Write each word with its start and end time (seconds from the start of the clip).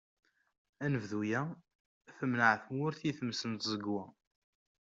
Anebdu-a, 0.83 1.43
temneε 2.17 2.55
tmurt 2.65 3.01
i 3.09 3.11
tmes 3.17 3.41
n 3.51 3.53
tẓegwa. 3.53 4.03